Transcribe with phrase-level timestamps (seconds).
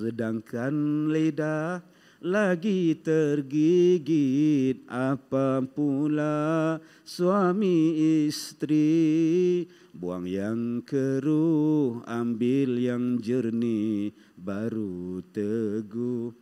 [0.00, 1.84] Sedangkan lidah
[2.24, 9.68] lagi tergigit apa pula suami istri.
[9.92, 16.32] Buang yang keruh ambil yang jernih baru teguh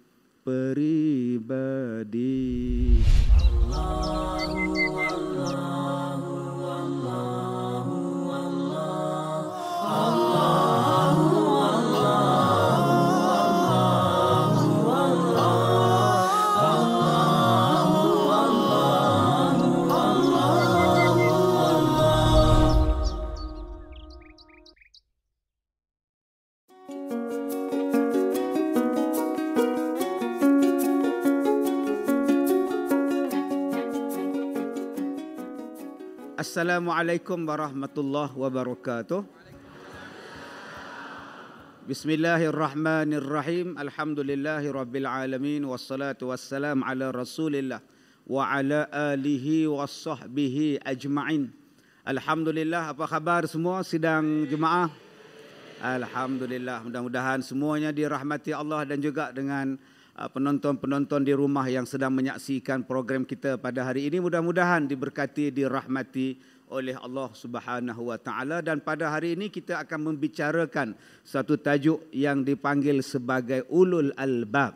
[0.46, 1.42] peribadi.
[3.42, 4.70] Allahu
[5.02, 5.87] Allahu
[36.58, 39.22] Assalamualaikum warahmatullahi wabarakatuh.
[41.86, 43.78] Bismillahirrahmanirrahim.
[43.78, 47.78] Alhamdulillahirabbil alamin wassalatu wassalam ala Rasulillah
[48.26, 51.54] wa ala alihi washabbihi ajma'in.
[52.02, 54.90] Alhamdulillah apa khabar semua sidang jemaah?
[55.78, 59.78] Alhamdulillah mudah-mudahan semuanya dirahmati Allah dan juga dengan
[60.26, 66.34] penonton-penonton di rumah yang sedang menyaksikan program kita pada hari ini mudah-mudahan diberkati dirahmati
[66.74, 72.42] oleh Allah Subhanahu wa taala dan pada hari ini kita akan membicarakan satu tajuk yang
[72.42, 74.74] dipanggil sebagai ulul albab.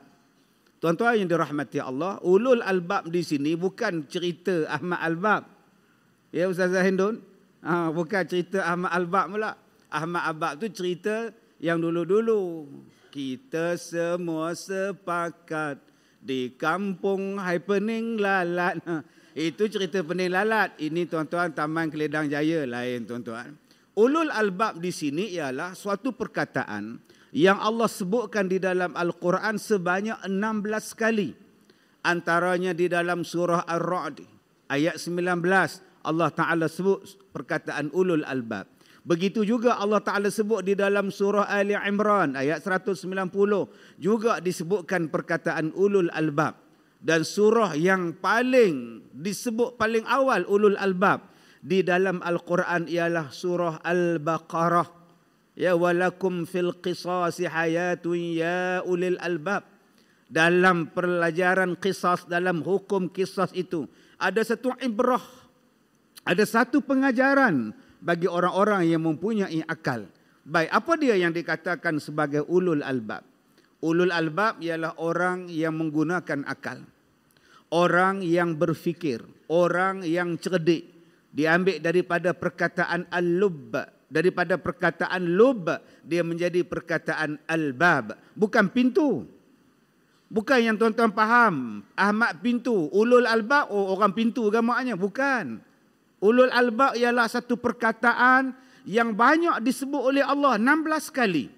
[0.79, 5.43] Tuan-tuan yang dirahmati Allah, ulul albab di sini bukan cerita Ahmad Albab.
[6.35, 7.23] Ya Ustazah Hindun?
[7.63, 9.55] Ha, bukan cerita Ahmad Albab pula.
[9.87, 11.31] Ahmad Albab tu cerita
[11.63, 12.67] yang dulu-dulu
[13.13, 15.77] kita semua sepakat
[16.17, 18.81] di kampung Hai Pening Lalat.
[19.37, 20.81] Itu cerita Pening Lalat.
[20.81, 23.53] Ini tuan-tuan Taman Keledang Jaya lain tuan-tuan.
[24.01, 26.97] Ulul albab di sini ialah suatu perkataan
[27.37, 31.37] yang Allah sebutkan di dalam Al-Quran sebanyak 16 kali.
[32.01, 34.25] Antaranya di dalam surah Ar-Ra'd
[34.73, 35.37] ayat 19
[36.09, 37.05] Allah Taala sebut
[37.37, 38.65] perkataan ulul albab.
[39.03, 43.03] Begitu juga Allah Ta'ala sebut di dalam surah Ali Imran ayat 190.
[43.99, 46.55] Juga disebutkan perkataan ulul albab.
[47.03, 54.87] Dan surah yang paling disebut paling awal ulul albab di dalam Al-Quran ialah surah Al-Baqarah.
[55.59, 59.67] Ya walakum fil qisasi hayatun ya ulil albab.
[60.31, 63.85] Dalam pelajaran kisas, dalam hukum kisas itu.
[64.17, 65.21] Ada satu ibrah.
[66.23, 70.11] Ada satu pengajaran bagi orang-orang yang mempunyai akal.
[70.43, 73.23] Baik, apa dia yang dikatakan sebagai ulul albab?
[73.79, 76.83] Ulul albab ialah orang yang menggunakan akal.
[77.73, 80.91] Orang yang berfikir, orang yang cerdik.
[81.33, 83.73] Diambil daripada perkataan al-lub,
[84.13, 85.65] daripada perkataan lub
[86.05, 89.25] dia menjadi perkataan albab, bukan pintu.
[90.33, 95.61] Bukan yang tuan-tuan faham, Ahmad pintu, ulul albab oh, orang pintu gamaknya, bukan.
[96.23, 98.55] Ulul albab ialah satu perkataan
[98.87, 101.51] yang banyak disebut oleh Allah 16 kali.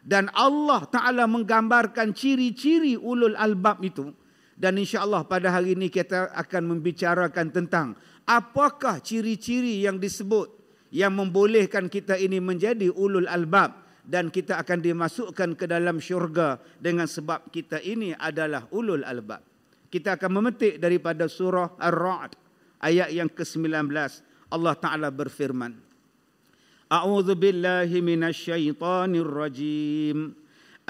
[0.00, 4.12] Dan Allah Ta'ala menggambarkan ciri-ciri ulul albab itu.
[4.56, 7.96] Dan insya Allah pada hari ini kita akan membicarakan tentang
[8.28, 10.52] apakah ciri-ciri yang disebut
[10.92, 13.72] yang membolehkan kita ini menjadi ulul albab
[14.04, 19.40] dan kita akan dimasukkan ke dalam syurga dengan sebab kita ini adalah ulul albab.
[19.88, 22.49] Kita akan memetik daripada surah Ar-Ra'd
[22.80, 23.92] ayat yang ke-19
[24.50, 25.76] Allah Taala berfirman
[26.90, 30.34] A'udzu billahi minasyaitonir rajim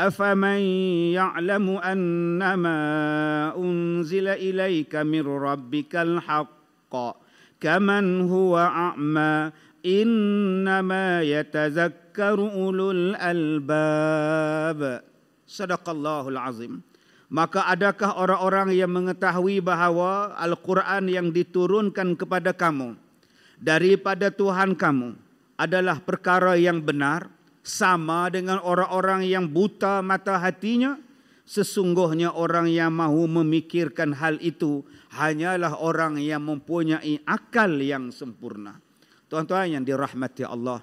[0.00, 0.64] Afaman
[1.12, 2.78] ya'lamu annama
[3.52, 7.20] unzila ilaika min rabbikal haqq
[7.60, 9.52] kaman huwa a'ma
[9.84, 15.04] innama yatazakkaru ulul albab
[15.44, 16.80] Sadaqallahul azim
[17.30, 22.98] Maka adakah orang-orang yang mengetahui bahawa Al-Quran yang diturunkan kepada kamu
[23.54, 25.14] daripada Tuhan kamu
[25.54, 27.30] adalah perkara yang benar
[27.62, 30.98] sama dengan orang-orang yang buta mata hatinya?
[31.46, 38.78] Sesungguhnya orang yang mahu memikirkan hal itu hanyalah orang yang mempunyai akal yang sempurna.
[39.26, 40.82] Tuan-tuan yang dirahmati Allah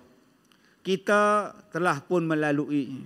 [0.88, 3.04] kita telah pun melalui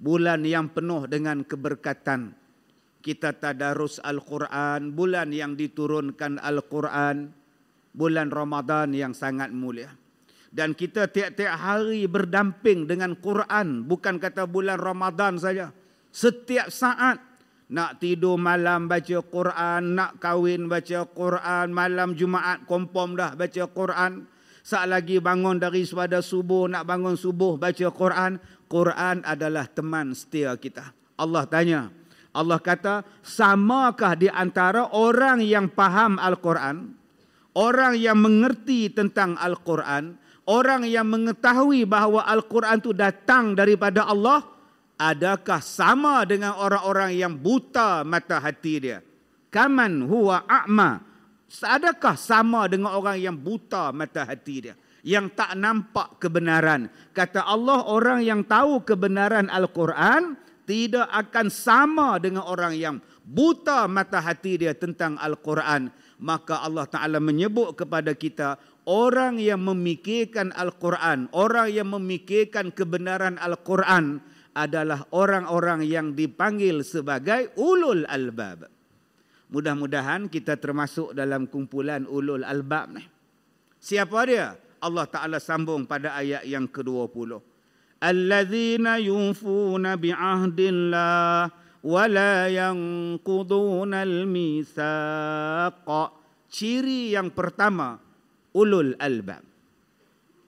[0.00, 2.32] bulan yang penuh dengan keberkatan.
[3.00, 7.32] Kita tadarus Al-Quran, bulan yang diturunkan Al-Quran,
[7.92, 9.92] bulan Ramadan yang sangat mulia.
[10.50, 15.70] Dan kita tiap-tiap hari berdamping dengan Quran, bukan kata bulan Ramadan saja.
[16.10, 17.22] Setiap saat
[17.70, 24.26] nak tidur malam baca Quran, nak kahwin baca Quran, malam Jumaat kompom dah baca Quran.
[24.60, 28.42] Saat lagi bangun dari pada subuh, nak bangun subuh, baca Quran.
[28.70, 30.94] Quran adalah teman setia kita.
[31.18, 31.90] Allah tanya.
[32.30, 36.94] Allah kata, samakah di antara orang yang faham Al-Quran,
[37.58, 40.14] orang yang mengerti tentang Al-Quran,
[40.46, 44.46] orang yang mengetahui bahawa Al-Quran itu datang daripada Allah,
[44.94, 49.02] adakah sama dengan orang-orang yang buta mata hati dia?
[49.50, 51.10] Kaman huwa a'ma
[51.50, 54.78] Adakah sama dengan orang yang buta mata hati dia?
[55.00, 56.92] Yang tak nampak kebenaran.
[57.16, 60.36] Kata Allah, orang yang tahu kebenaran Al-Quran
[60.68, 65.90] tidak akan sama dengan orang yang buta mata hati dia tentang Al-Quran.
[66.20, 74.20] Maka Allah Ta'ala menyebut kepada kita, orang yang memikirkan Al-Quran, orang yang memikirkan kebenaran Al-Quran
[74.54, 78.68] adalah orang-orang yang dipanggil sebagai ulul albab.
[79.50, 83.02] Mudah-mudahan kita termasuk dalam kumpulan ulul albab ni.
[83.80, 84.54] Siapa dia?
[84.80, 87.36] Allah Taala sambung pada ayat yang ke-20.
[88.00, 91.52] Alladzina yufuna bi'ahdillah
[91.84, 95.88] wa la yanquduna al-mitsaq.
[96.50, 98.00] Ciri yang pertama
[98.56, 99.44] ulul albab.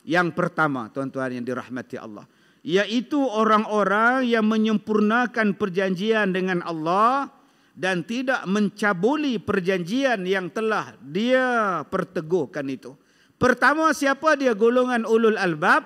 [0.02, 2.26] Yang pertama tuan-tuan yang dirahmati Allah,
[2.66, 7.30] yaitu orang-orang yang menyempurnakan perjanjian dengan Allah
[7.78, 12.98] dan tidak mencabuli perjanjian yang telah dia perteguhkan itu.
[13.42, 15.82] Pertama siapa dia golongan ulul albab?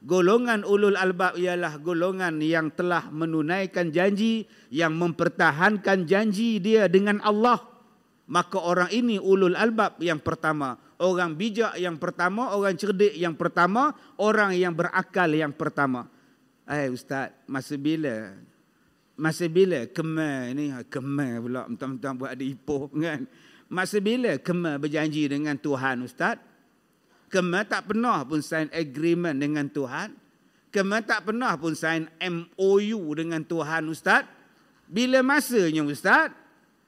[0.00, 7.60] Golongan ulul albab ialah golongan yang telah menunaikan janji, yang mempertahankan janji dia dengan Allah.
[8.24, 10.80] Maka orang ini ulul albab yang pertama.
[10.96, 16.08] Orang bijak yang pertama, orang cerdik yang pertama, orang yang berakal yang pertama.
[16.64, 18.32] Eh Ustaz, masa bila
[19.14, 23.22] Masa bila kemar ni, ha, kemar pula mentang-mentang buat ada ipoh kan.
[23.70, 26.53] Masa bila kemar berjanji dengan Tuhan Ustaz?
[27.34, 30.14] Kemar tak pernah pun sign agreement dengan Tuhan.
[30.70, 34.22] Kemar tak pernah pun sign MOU dengan Tuhan Ustaz.
[34.86, 36.30] Bila masanya Ustaz?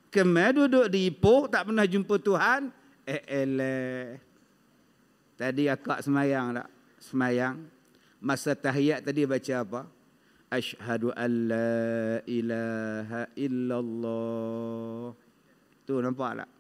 [0.07, 2.71] Kemar duduk di ipoh tak pernah jumpa Tuhan.
[3.03, 4.23] Eh eleh.
[5.35, 6.71] Tadi akak semayang tak?
[7.03, 7.67] Semayang.
[8.23, 9.81] Masa tahiyat tadi baca apa?
[10.47, 11.75] Ashhadu an la
[12.23, 15.11] ilaha illallah.
[15.83, 16.56] Tu nampak tak?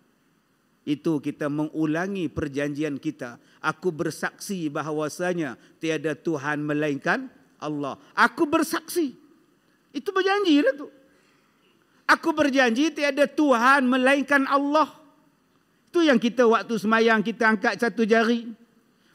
[0.87, 3.43] Itu kita mengulangi perjanjian kita.
[3.59, 7.27] Aku bersaksi bahawasanya tiada Tuhan melainkan
[7.59, 7.99] Allah.
[8.15, 9.19] Aku bersaksi.
[9.91, 10.87] Itu berjanji lah tu.
[12.07, 14.95] Aku berjanji tiada Tuhan melainkan Allah.
[15.91, 18.47] Itu yang kita waktu semayang kita angkat satu jari.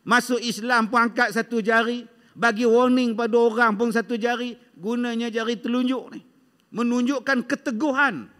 [0.03, 2.03] Masuk Islam pun angkat satu jari
[2.35, 6.21] bagi warning pada orang pun satu jari gunanya jari telunjuk ni
[6.71, 8.31] menunjukkan keteguhan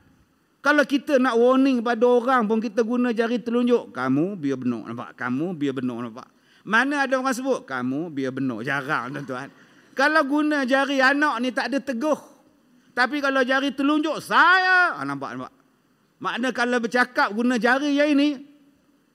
[0.61, 5.09] kalau kita nak warning pada orang pun kita guna jari telunjuk kamu biar benar nampak
[5.17, 6.29] kamu biar benar nampak.
[6.61, 9.49] Mana ada orang sebut kamu biar benar jarang tuan-tuan.
[9.97, 12.19] Kalau guna jari anak ni tak ada teguh.
[12.93, 14.93] Tapi kalau jari telunjuk saya.
[14.93, 15.53] Ah, nampak nampak.
[16.21, 18.45] Makna kalau bercakap guna jari yang ini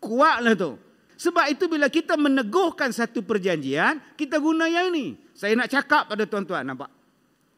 [0.03, 0.75] kuatlah tu.
[1.17, 5.17] Sebab itu bila kita meneguhkan satu perjanjian, kita guna yang ini.
[5.33, 6.93] Saya nak cakap pada tuan-tuan, nampak?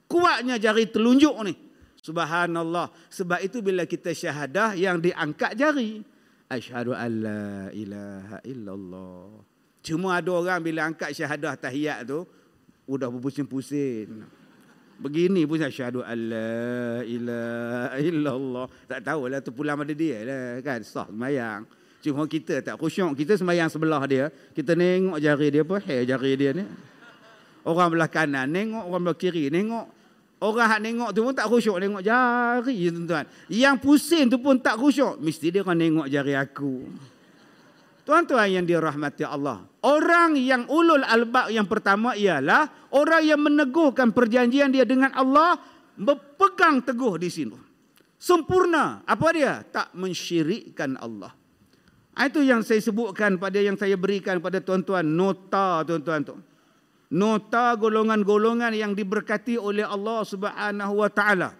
[0.06, 1.67] Kuatnya jari telunjuk ni.
[2.02, 2.90] Subhanallah.
[3.10, 6.02] Sebab itu bila kita syahadah yang diangkat jari.
[6.48, 7.44] Asyhadu an la
[7.76, 9.44] ilaha illallah.
[9.84, 12.24] Cuma ada orang bila angkat syahadah tahiyat tu,
[12.88, 14.24] udah berpusing-pusing.
[14.98, 16.50] Begini pun asyhadu an la
[17.06, 18.66] ilaha illallah.
[18.88, 20.80] Tak tahulah tu pulang pada dia lah kan.
[20.82, 21.68] Sah semayang.
[21.98, 23.14] Cuma kita tak khusyuk.
[23.14, 24.30] Kita sembahyang sebelah dia.
[24.30, 25.76] Kita nengok jari dia apa?
[25.82, 26.64] Hei jari dia ni.
[27.66, 28.86] Orang belah kanan nengok.
[28.86, 29.97] Orang belah kiri nengok.
[30.38, 31.82] Orang yang nengok tu pun tak khusyuk.
[31.82, 33.26] Nengok jari tuan-tuan.
[33.50, 35.18] Yang pusing tu pun tak khusyuk.
[35.18, 36.86] Mesti dia akan nengok jari aku.
[38.06, 39.66] Tuan-tuan yang dirahmati Allah.
[39.82, 42.70] Orang yang ulul albab yang pertama ialah.
[42.94, 45.58] Orang yang meneguhkan perjanjian dia dengan Allah.
[45.98, 47.58] Berpegang teguh di sini.
[48.14, 49.02] Sempurna.
[49.02, 49.66] Apa dia?
[49.66, 51.34] Tak mensyirikkan Allah.
[52.18, 56.34] Ah, itu yang saya sebutkan pada yang saya berikan pada tuan-tuan nota tuan-tuan tu.
[57.08, 61.56] Nota golongan-golongan yang diberkati oleh Allah Subhanahu wa taala.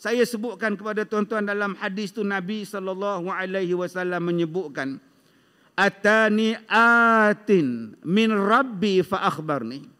[0.00, 5.02] Saya sebutkan kepada tuan-tuan dalam hadis tu Nabi sallallahu alaihi wasallam menyebutkan
[5.74, 9.98] atani atin min rabbi fa akhbarni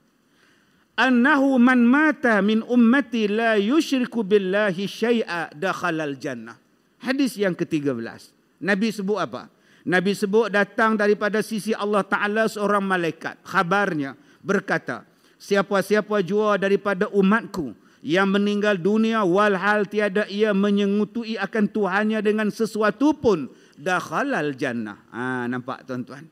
[0.98, 6.58] annahu man mata min ummati la yushriku billahi syai'a dakhala al jannah.
[6.98, 8.34] Hadis yang ke-13.
[8.58, 9.46] Nabi sebut apa?
[9.86, 13.38] Nabi sebut datang daripada sisi Allah Ta'ala seorang malaikat.
[13.46, 15.04] Khabarnya berkata,
[15.38, 23.14] siapa-siapa jua daripada umatku yang meninggal dunia walhal tiada ia menyengutui akan Tuhannya dengan sesuatu
[23.14, 24.98] pun dakhalal jannah.
[25.10, 26.26] Ha, nampak tuan-tuan?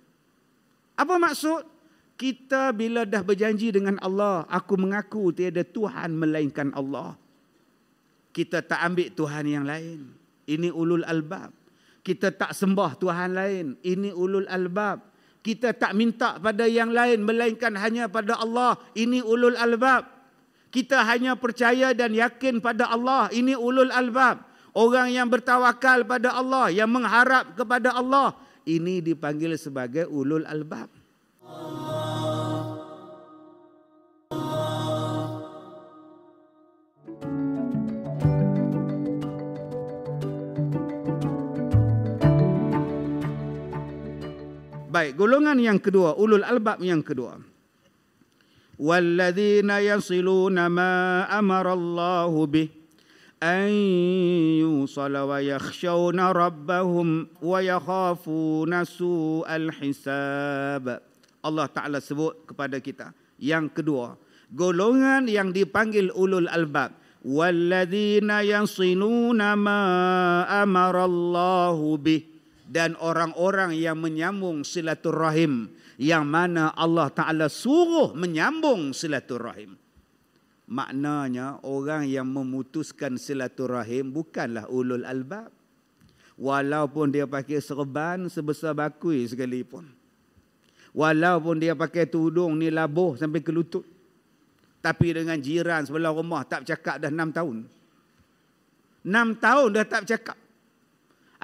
[0.96, 1.76] Apa maksud?
[2.16, 7.12] Kita bila dah berjanji dengan Allah, aku mengaku tiada Tuhan melainkan Allah.
[8.32, 10.16] Kita tak ambil Tuhan yang lain.
[10.48, 11.52] Ini ulul albab.
[12.00, 13.66] Kita tak sembah Tuhan lain.
[13.84, 15.05] Ini ulul albab.
[15.46, 18.74] Kita tak minta pada yang lain melainkan hanya pada Allah.
[18.98, 20.10] Ini ulul albab.
[20.74, 23.30] Kita hanya percaya dan yakin pada Allah.
[23.30, 24.42] Ini ulul albab.
[24.74, 28.36] Orang yang bertawakal pada Allah, yang mengharap kepada Allah,
[28.66, 30.90] ini dipanggil sebagai ulul albab.
[44.96, 47.36] Baik, golongan yang kedua, ulul albab yang kedua.
[48.80, 52.72] Walladzina yasiluna ma amara Allah bih
[53.36, 53.68] an
[54.56, 61.04] yusala wa yakhshawna rabbahum wa yakhafuna su'al hisab.
[61.44, 63.12] Allah Ta'ala sebut kepada kita.
[63.36, 64.16] Yang kedua,
[64.48, 66.96] golongan yang dipanggil ulul albab.
[67.20, 69.80] Walladzina yasiluna ma
[70.48, 72.35] amara Allah bih
[72.66, 79.78] dan orang-orang yang menyambung silaturahim yang mana Allah Taala suruh menyambung silaturahim.
[80.66, 85.54] Maknanya orang yang memutuskan silaturahim bukanlah ulul albab.
[86.36, 89.88] Walaupun dia pakai serban sebesar bakui sekalipun.
[90.92, 93.86] Walaupun dia pakai tudung ni labuh sampai ke lutut.
[94.84, 97.56] Tapi dengan jiran sebelah rumah tak bercakap dah enam tahun.
[99.06, 100.36] Enam tahun dah tak bercakap.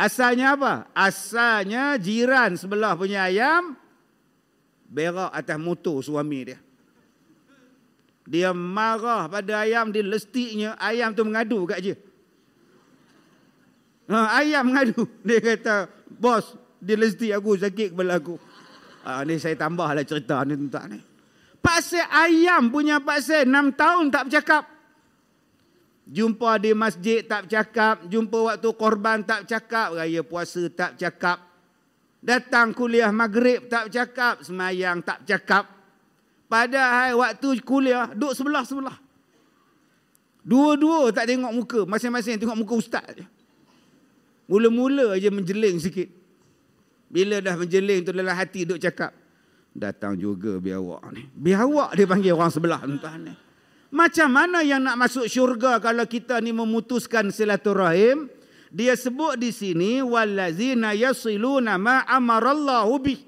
[0.02, 0.90] Asalnya apa?
[0.90, 3.78] Asalnya jiran sebelah punya ayam
[4.90, 6.58] berak atas motor suami dia.
[8.26, 11.96] Dia marah pada ayam, dia lestiknya, ayam tu mengadu kat dia.
[14.10, 15.06] Ha, ayam mengadu.
[15.26, 18.36] Dia kata, bos, dia lestik aku, sakit kepala aku.
[19.06, 21.00] Ha, ni saya tambahlah cerita ni tuan ni.
[21.62, 24.62] Pasal ayam punya pasal, enam tahun tak bercakap.
[26.02, 28.06] Jumpa di masjid tak bercakap.
[28.10, 29.94] Jumpa waktu korban tak bercakap.
[29.94, 31.38] Raya puasa tak bercakap.
[32.22, 34.42] Datang kuliah maghrib tak bercakap.
[34.42, 35.64] Semayang tak bercakap.
[36.50, 38.98] Padahal waktu kuliah duduk sebelah-sebelah.
[40.42, 41.80] Dua-dua tak tengok muka.
[41.86, 43.24] Masing-masing tengok muka ustaz je.
[44.50, 46.10] Mula-mula aja menjeling sikit.
[47.06, 49.14] Bila dah menjeling tu dalam hati duduk cakap.
[49.72, 51.24] Datang juga biawak ni.
[51.32, 52.80] Biawak dia panggil orang sebelah.
[52.84, 53.32] Entah ni.
[53.92, 58.32] Macam mana yang nak masuk syurga kalau kita ni memutuskan silaturahim?
[58.72, 63.20] Dia sebut di sini wallazina yasiluna ma amarallahu bi.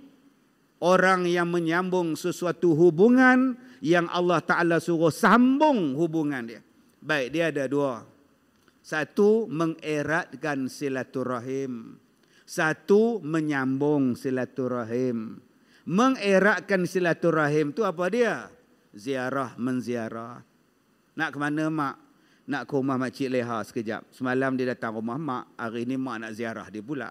[0.81, 6.61] Orang yang menyambung sesuatu hubungan yang Allah Taala suruh sambung hubungan dia.
[7.05, 8.01] Baik, dia ada dua.
[8.81, 12.01] Satu mengeratkan silaturahim.
[12.49, 15.41] Satu menyambung silaturahim.
[15.85, 18.49] Mengeratkan silaturahim tu apa dia?
[18.97, 20.54] Ziarah menziarah.
[21.15, 21.97] Nak ke mana mak?
[22.45, 24.11] Nak ke rumah makcik Leha sekejap.
[24.11, 25.49] Semalam dia datang rumah mak.
[25.57, 27.09] Hari ini mak nak ziarah dia pula.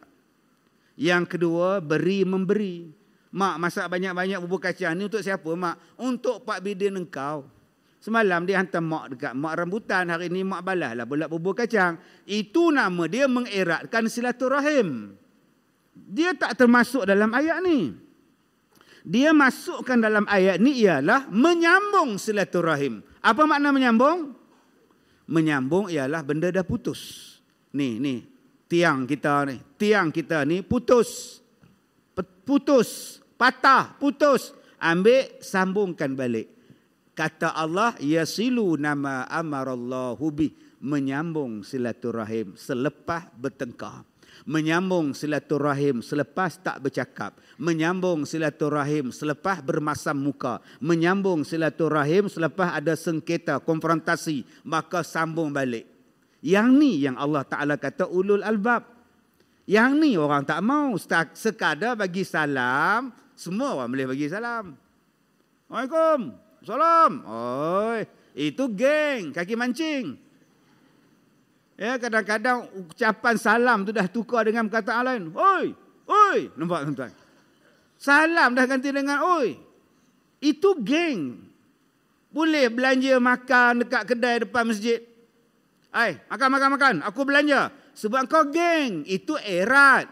[0.93, 2.91] Yang kedua, beri memberi.
[3.33, 5.97] Mak masak banyak-banyak bubur kacang ni untuk siapa mak?
[5.97, 7.49] Untuk Pak Bidin engkau.
[7.97, 10.05] Semalam dia hantar mak dekat mak rambutan.
[10.11, 11.97] Hari ini mak balas lah bulat bubur kacang.
[12.27, 15.17] Itu nama dia mengeratkan silaturahim.
[15.95, 18.02] Dia tak termasuk dalam ayat ni.
[19.03, 23.03] Dia masukkan dalam ayat ni ialah menyambung silaturahim.
[23.19, 24.31] Apa makna menyambung?
[25.27, 27.35] Menyambung ialah benda dah putus.
[27.75, 28.23] Ni, ni.
[28.71, 29.59] Tiang kita ni.
[29.75, 31.43] Tiang kita ni putus.
[32.47, 33.19] Putus.
[33.35, 33.99] Patah.
[33.99, 34.55] Putus.
[34.79, 36.47] Ambil, sambungkan balik.
[37.11, 40.47] Kata Allah, Yasilu nama amarallahu bi.
[40.83, 44.03] Menyambung silaturahim selepas bertengkar
[44.43, 53.63] menyambung silaturahim selepas tak bercakap, menyambung silaturahim selepas bermasam muka, menyambung silaturahim selepas ada sengketa,
[53.63, 55.87] konfrontasi, maka sambung balik.
[56.43, 58.83] Yang ni yang Allah Ta'ala kata ulul albab.
[59.63, 60.91] Yang ni orang tak mau.
[61.31, 64.75] Sekadar bagi salam, semua orang boleh bagi salam.
[65.71, 66.19] Assalamualaikum.
[66.63, 67.11] Salam.
[67.27, 67.99] Oi,
[68.35, 70.19] itu geng, kaki mancing.
[71.73, 75.23] Ya, kadang-kadang ucapan salam tu dah tukar dengan perkataan lain.
[75.33, 75.73] Oi,
[76.05, 77.11] oi, nampak tuan-tuan.
[77.97, 79.57] Salam dah ganti dengan oi.
[80.43, 81.49] Itu geng.
[82.29, 84.99] Boleh belanja makan dekat kedai depan masjid.
[85.93, 86.95] Ai, makan makan makan.
[87.05, 87.71] Aku belanja.
[87.93, 89.05] Sebab kau geng.
[89.05, 90.09] Itu erat.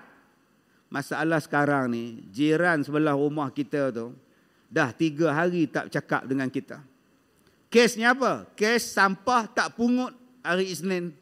[0.92, 4.12] Masalah sekarang ni, jiran sebelah rumah kita tu
[4.68, 6.84] dah tiga hari tak cakap dengan kita.
[7.72, 8.48] Kesnya apa?
[8.56, 10.12] Kes sampah tak pungut
[10.44, 11.16] hari Isnin.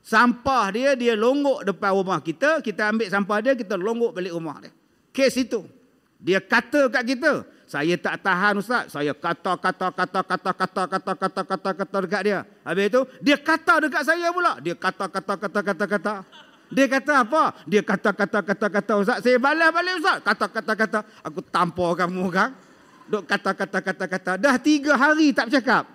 [0.00, 2.64] Sampah dia, dia longgok depan rumah kita.
[2.64, 4.72] Kita ambil sampah dia, kita longgok balik rumah dia.
[5.12, 5.64] Kes itu.
[6.20, 11.12] Dia kata kat kita, saya tak tahan ustaz, saya kata kata kata kata kata kata
[11.16, 12.40] kata kata kata dekat dia.
[12.60, 14.60] Habis itu dia kata dekat saya pula.
[14.60, 16.14] Dia kata kata kata kata kata.
[16.70, 17.42] Dia kata apa?
[17.64, 20.18] Dia kata kata kata kata ustaz, saya balas balik ustaz.
[20.20, 22.52] Kata kata kata, aku tampar kamu kan.
[23.08, 24.32] Duk kata kata kata kata.
[24.36, 25.88] Dah tiga hari tak bercakap.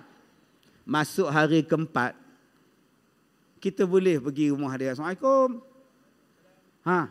[0.89, 2.17] Masuk hari keempat,
[3.65, 4.93] kita boleh pergi rumah dia.
[4.93, 5.57] Assalamualaikum.
[6.85, 7.09] Ha.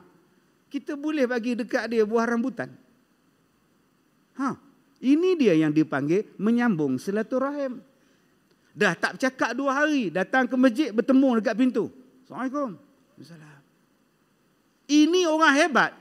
[0.71, 2.71] Kita boleh bagi dekat dia buah rambutan.
[4.39, 4.55] Ha.
[5.03, 7.83] Ini dia yang dipanggil menyambung silaturahim.
[8.71, 11.91] Dah tak bercakap dua hari, datang ke masjid bertemu dekat pintu.
[12.23, 12.79] Assalamualaikum.
[13.19, 13.63] Assalamualaikum.
[14.87, 15.93] Ini orang hebat.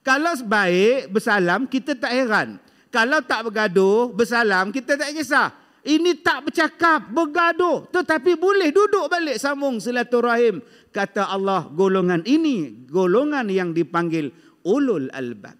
[0.00, 2.56] Kalau baik bersalam, kita tak heran.
[2.88, 5.52] Kalau tak bergaduh, bersalam, kita tak kisah.
[5.86, 7.86] Ini tak bercakap, bergaduh.
[7.94, 10.58] Tetapi boleh duduk balik sambung silaturahim.
[10.90, 14.34] Kata Allah, golongan ini, golongan yang dipanggil
[14.66, 15.54] ulul albab.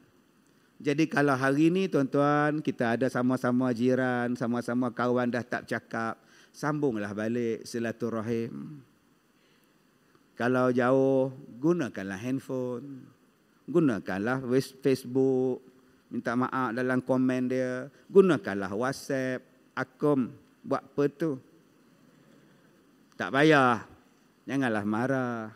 [0.82, 6.18] Jadi kalau hari ini tuan-tuan, kita ada sama-sama jiran, sama-sama kawan dah tak bercakap.
[6.50, 8.82] Sambunglah balik silaturahim.
[10.36, 13.08] Kalau jauh, gunakanlah handphone.
[13.64, 14.42] Gunakanlah
[14.82, 15.62] Facebook.
[16.12, 17.88] Minta maaf dalam komen dia.
[18.10, 19.55] Gunakanlah WhatsApp.
[19.76, 20.32] Akum.
[20.64, 21.38] Buat apa tu?
[23.20, 23.84] Tak payah.
[24.48, 25.52] Janganlah marah.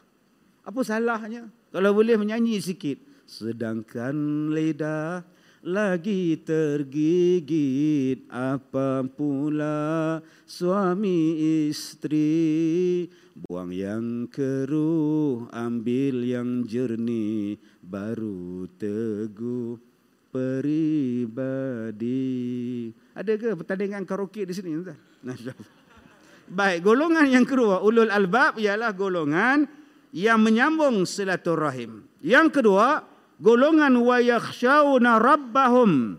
[0.62, 1.48] Apa salahnya?
[1.72, 3.00] Kalau boleh menyanyi sikit.
[3.24, 5.24] Sedangkan lidah
[5.64, 11.36] lagi tergigit apa pula suami
[11.68, 13.06] istri
[13.40, 19.80] Buang yang keruh, ambil yang jernih, baru teguh
[20.28, 22.12] peribadi.
[23.20, 24.80] Ada ke pertandingan karaoke di sini?
[26.48, 29.68] Baik, golongan yang kedua, ulul albab ialah golongan
[30.16, 32.08] yang menyambung silaturahim.
[32.24, 33.04] Yang kedua,
[33.36, 36.16] golongan wa yakhshawna rabbahum.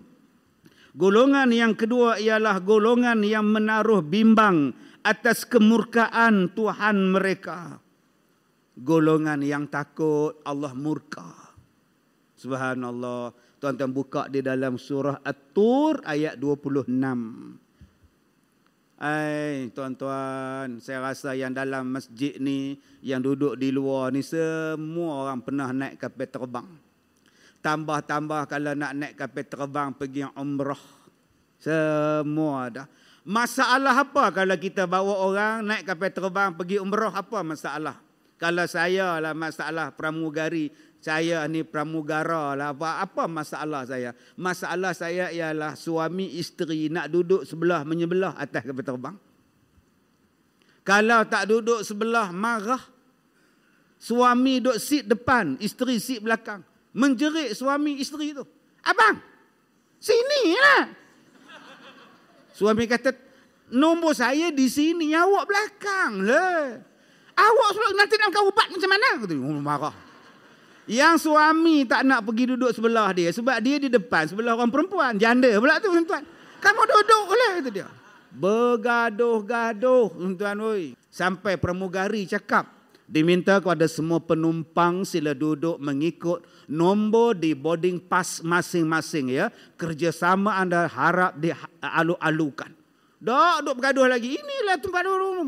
[0.93, 4.69] Golongan yang kedua ialah golongan yang menaruh bimbang
[5.01, 7.81] atas kemurkaan Tuhan mereka.
[8.77, 11.33] Golongan yang takut Allah murka.
[12.37, 13.33] Subhanallah.
[13.61, 16.89] Tuan-tuan buka di dalam surah At-Tur ayat 26.
[18.97, 25.45] Hai tuan-tuan, saya rasa yang dalam masjid ni, yang duduk di luar ni semua orang
[25.45, 26.65] pernah naik kapal terbang.
[27.61, 30.81] Tambah-tambah kalau nak naik kapal terbang pergi umrah.
[31.61, 32.89] Semua dah.
[33.21, 38.01] Masalah apa kalau kita bawa orang naik kapal terbang pergi umrah apa masalah?
[38.41, 44.13] Kalau saya lah masalah pramugari, saya ni pramugara lah apa apa masalah saya?
[44.37, 49.17] Masalah saya ialah suami isteri nak duduk sebelah menyebelah atas kapal terbang.
[50.85, 52.81] Kalau tak duduk sebelah marah.
[53.97, 56.61] Suami duduk seat depan, isteri seat belakang.
[56.93, 58.45] Menjerit suami isteri tu.
[58.85, 59.17] Abang,
[60.01, 60.89] sini lah.
[62.53, 63.13] Suami kata,
[63.73, 66.81] nombor saya di sini, awak belakang lah.
[67.37, 69.07] Awak nanti nak ubat macam mana?
[69.21, 70.10] Kata, oh, marah.
[70.89, 75.13] Yang suami tak nak pergi duduk sebelah dia sebab dia di depan sebelah orang perempuan.
[75.15, 76.25] Janda pula tu tuan-tuan.
[76.61, 77.87] Kamu duduk lah kata dia.
[78.33, 80.97] Bergaduh-gaduh tuan-tuan.
[81.11, 82.65] Sampai pramugari cakap.
[83.11, 89.51] Diminta kepada semua penumpang sila duduk mengikut nombor di boarding pass masing-masing ya.
[89.75, 92.71] Kerjasama anda harap dialu-alukan.
[93.21, 94.33] Dok, duk bergaduh lagi.
[94.33, 95.45] Inilah tempat dulu.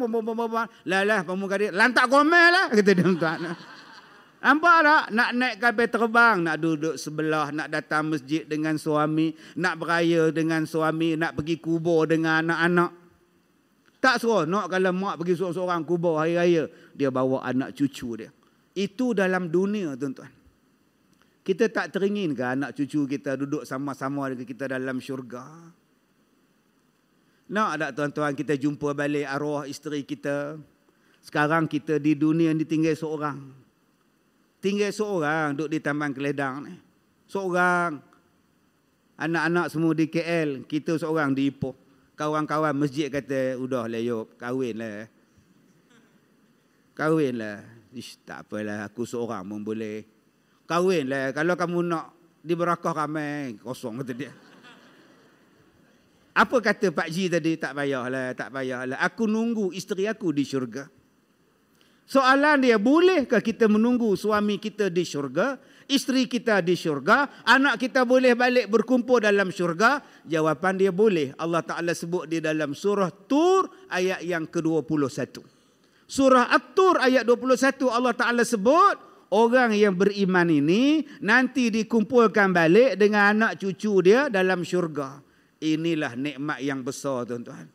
[0.85, 1.73] Lah lah, pemugari.
[1.73, 2.69] Lantak gomel lah.
[2.69, 3.39] Kata dia tuan.
[4.43, 5.06] Nampak tak?
[5.15, 6.38] Nak naik kapal terbang.
[6.43, 7.56] Nak duduk sebelah.
[7.56, 9.32] Nak datang masjid dengan suami.
[9.56, 11.15] Nak beraya dengan suami.
[11.15, 12.91] Nak pergi kubur dengan anak-anak.
[14.03, 14.43] Tak suruh.
[14.43, 16.67] Nak kalau mak pergi seorang-seorang kubur hari raya.
[16.91, 18.36] Dia bawa anak cucu dia.
[18.75, 20.27] Itu dalam dunia tuan-tuan.
[21.43, 25.43] Kita tak teringin ke anak cucu kita duduk sama-sama dengan kita dalam syurga?
[27.47, 30.60] Nak tak tuan-tuan kita jumpa balik arwah isteri kita?
[31.23, 33.62] Sekarang kita di dunia ni tinggal seorang.
[34.63, 36.73] Tinggal seorang duduk di Taman Keledang ni.
[37.28, 37.99] Seorang.
[39.19, 40.63] Anak-anak semua di KL.
[40.63, 45.10] Kita seorang di Ipoh kawan-kawan masjid kata, udah lah yuk, kahwin lah.
[46.93, 47.60] Kahwin lah.
[47.93, 50.06] Ish, tak apalah, aku seorang pun boleh.
[50.65, 54.34] Kahwin lah, kalau kamu nak diberakah ramai, kosong kata dia.
[56.34, 57.62] Apa kata Pak Ji tadi?
[57.62, 58.97] Tak payahlah, tak payahlah.
[59.06, 60.89] Aku nunggu isteri aku di syurga.
[62.03, 65.57] Soalan dia, bolehkah kita menunggu suami kita di syurga?
[65.87, 69.99] isteri kita di syurga, anak kita boleh balik berkumpul dalam syurga?
[70.23, 71.35] Jawapan dia boleh.
[71.39, 75.43] Allah Ta'ala sebut di dalam surah Tur ayat yang ke-21.
[76.03, 78.95] Surah At-Tur ayat 21 Allah Ta'ala sebut,
[79.33, 85.17] orang yang beriman ini nanti dikumpulkan balik dengan anak cucu dia dalam syurga.
[85.63, 87.65] Inilah nikmat yang besar tuan-tuan.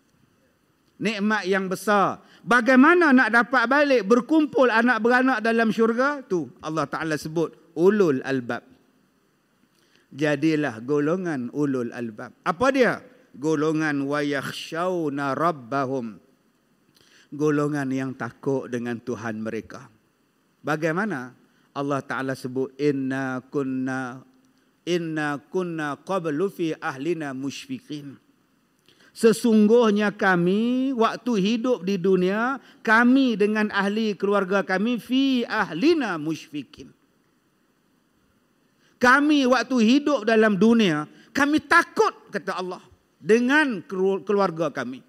[0.98, 2.18] Nikmat yang besar.
[2.42, 6.26] Bagaimana nak dapat balik berkumpul anak beranak dalam syurga?
[6.26, 8.66] Tu Allah Ta'ala sebut ulul albab.
[10.10, 12.34] Jadilah golongan ulul albab.
[12.42, 12.98] Apa dia?
[13.38, 16.18] Golongan wa yakhshawna rabbahum.
[17.30, 19.86] Golongan yang takut dengan Tuhan mereka.
[20.66, 21.36] Bagaimana?
[21.78, 24.18] Allah Ta'ala sebut inna kunna
[24.82, 28.18] inna kunna qablu fi ahlina musyfiqin.
[29.18, 36.94] Sesungguhnya kami waktu hidup di dunia kami dengan ahli keluarga kami fi ahlina musyfikin.
[39.02, 42.78] Kami waktu hidup dalam dunia kami takut kata Allah
[43.18, 43.82] dengan
[44.22, 45.02] keluarga kami.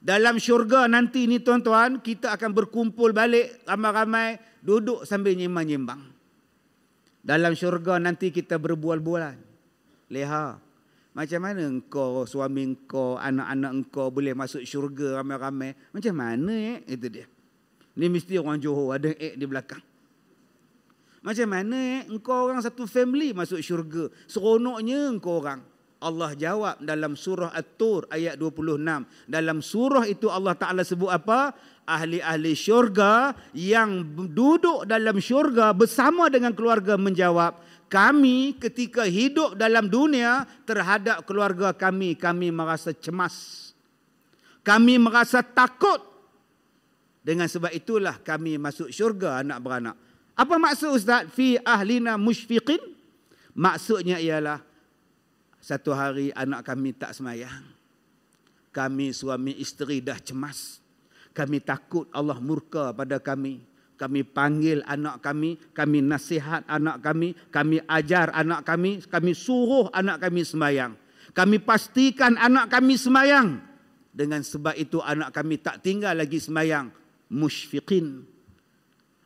[0.00, 6.00] Dalam syurga nanti ni tuan-tuan kita akan berkumpul balik ramai-ramai duduk sambil nyimbang-nyimbang.
[7.20, 9.36] Dalam syurga nanti kita berbual-bualan.
[10.08, 10.56] Leha,
[11.12, 15.76] macam mana engkau, suami engkau, anak-anak engkau boleh masuk syurga ramai-ramai?
[15.92, 16.78] Macam mana eh?
[16.88, 17.28] Itu dia.
[18.00, 19.84] Ni mesti orang Johor ada ek di belakang.
[21.20, 22.08] Macam mana eh?
[22.08, 24.08] Engkau orang satu family masuk syurga.
[24.24, 25.60] Seronoknya engkau orang.
[26.02, 28.82] Allah jawab dalam surah At-Tur ayat 26.
[29.30, 31.54] Dalam surah itu Allah Ta'ala sebut apa?
[31.86, 37.54] Ahli-ahli syurga yang duduk dalam syurga bersama dengan keluarga menjawab
[37.92, 43.68] kami ketika hidup dalam dunia terhadap keluarga kami kami merasa cemas.
[44.64, 46.00] Kami merasa takut.
[47.20, 49.96] Dengan sebab itulah kami masuk syurga anak beranak.
[50.32, 51.28] Apa maksud ustaz?
[51.36, 52.80] Fi ahlina musyfiqin
[53.52, 54.64] maksudnya ialah
[55.60, 57.60] satu hari anak kami tak semayang.
[58.72, 60.80] Kami suami isteri dah cemas.
[61.36, 63.60] Kami takut Allah murka pada kami
[64.02, 70.18] kami panggil anak kami, kami nasihat anak kami, kami ajar anak kami, kami suruh anak
[70.18, 70.98] kami semayang.
[71.30, 73.62] Kami pastikan anak kami semayang.
[74.10, 76.90] Dengan sebab itu anak kami tak tinggal lagi semayang.
[77.30, 78.26] Musyfiqin.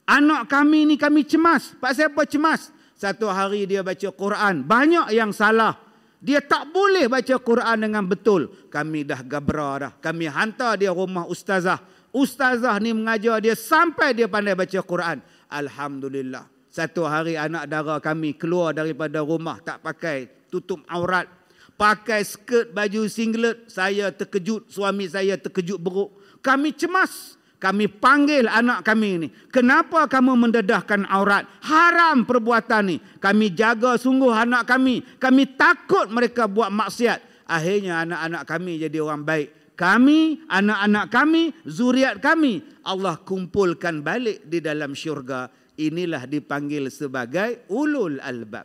[0.07, 1.75] Anak kami ni kami cemas.
[1.81, 2.71] Pak siapa cemas?
[2.95, 4.62] Satu hari dia baca Quran.
[4.62, 5.75] Banyak yang salah.
[6.23, 8.71] Dia tak boleh baca Quran dengan betul.
[8.71, 9.93] Kami dah gabra dah.
[9.99, 11.83] Kami hantar dia rumah ustazah
[12.16, 15.20] ustazah ni mengajar dia sampai dia pandai baca Quran.
[15.52, 16.48] Alhamdulillah.
[16.72, 21.29] Satu hari anak dara kami keluar daripada rumah tak pakai tutup aurat.
[21.76, 23.68] Pakai skirt baju singlet.
[23.68, 26.16] Saya terkejut, suami saya terkejut beruk.
[26.40, 27.37] Kami cemas.
[27.57, 29.29] Kami panggil anak kami ini.
[29.48, 31.48] Kenapa kamu mendedahkan aurat?
[31.64, 32.96] Haram perbuatan ni.
[33.16, 35.00] Kami jaga sungguh anak kami.
[35.16, 37.48] Kami takut mereka buat maksiat.
[37.48, 44.65] Akhirnya anak-anak kami jadi orang baik kami, anak-anak kami, zuriat kami Allah kumpulkan balik di
[44.65, 45.53] dalam syurga.
[45.77, 48.65] Inilah dipanggil sebagai ulul albab.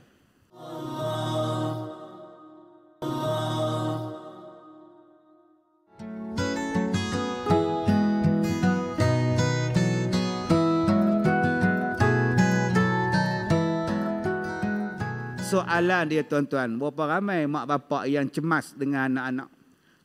[15.51, 19.60] Soalan dia tuan-tuan, berapa ramai mak bapak yang cemas dengan anak-anak?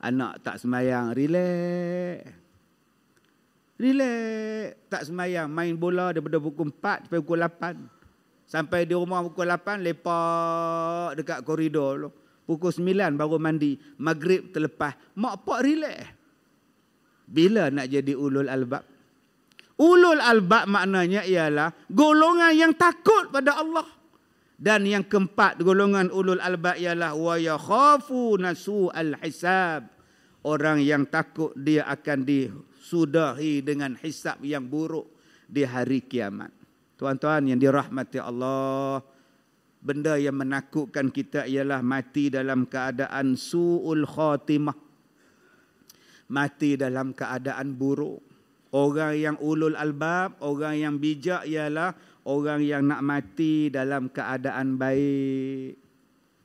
[0.07, 2.31] Anak tak semayang, relax.
[3.75, 4.79] Relax.
[4.87, 8.47] Tak semayang, main bola daripada pukul 4 sampai pukul 8.
[8.47, 12.14] Sampai di rumah pukul 8, lepak dekat koridor.
[12.47, 13.75] Pukul 9 baru mandi.
[13.99, 14.95] Maghrib terlepas.
[15.19, 16.07] Mak pak relax.
[17.27, 18.87] Bila nak jadi ulul albab?
[19.83, 23.85] Ulul albab maknanya ialah golongan yang takut pada Allah.
[24.57, 29.95] Dan yang keempat golongan ulul albab ialah wa yakhafu nasu al hisab.
[30.46, 35.11] Orang yang takut dia akan disudahi dengan hisab yang buruk
[35.50, 36.54] di hari kiamat.
[36.94, 39.02] Tuan-tuan yang dirahmati Allah,
[39.82, 44.78] benda yang menakutkan kita ialah mati dalam keadaan suul khatimah.
[46.30, 48.22] Mati dalam keadaan buruk.
[48.70, 51.90] Orang yang ulul albab, orang yang bijak ialah
[52.22, 55.74] orang yang nak mati dalam keadaan baik.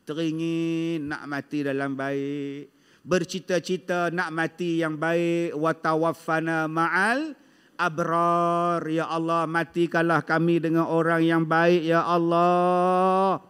[0.10, 2.81] Teringin nak mati dalam baik.
[3.02, 5.58] Bercita-cita nak mati yang baik.
[5.58, 7.34] Watawaffana ma'al
[7.74, 8.86] abrar.
[8.86, 11.82] Ya Allah matikanlah kami dengan orang yang baik.
[11.82, 13.42] Ya Allah.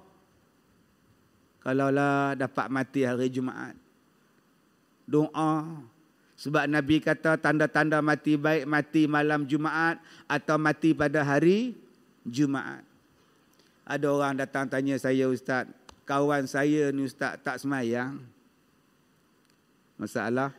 [1.62, 3.76] Kalaulah dapat mati hari Jumaat.
[5.06, 5.84] Doa.
[6.42, 11.78] Sebab Nabi kata tanda-tanda mati baik mati malam Jumaat atau mati pada hari
[12.26, 12.82] Jumaat.
[13.86, 15.70] Ada orang datang tanya saya ustaz,
[16.08, 18.18] kawan saya ni ustaz tak semayang.
[20.02, 20.50] Masalah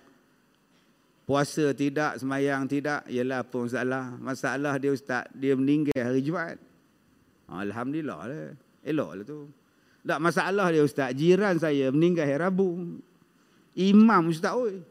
[1.26, 4.04] puasa tidak, semayang tidak, ialah apa masalah?
[4.22, 6.62] Masalah dia ustaz, dia meninggal hari Jumaat.
[7.50, 8.54] Alhamdulillah lah.
[8.82, 9.38] Elok lah tu.
[10.02, 11.14] Tak masalah dia Ustaz.
[11.14, 12.98] Jiran saya meninggal hari Rabu.
[13.78, 14.82] Imam Ustaz oi.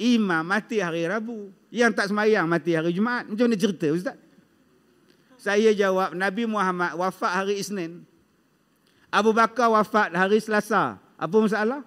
[0.00, 1.54] Imam mati hari Rabu.
[1.70, 3.30] Yang tak semayang mati hari Jumaat.
[3.30, 4.18] Macam mana cerita Ustaz?
[5.38, 8.02] Saya jawab Nabi Muhammad wafat hari Isnin.
[9.12, 10.98] Abu Bakar wafat hari Selasa.
[11.14, 11.86] Apa masalah?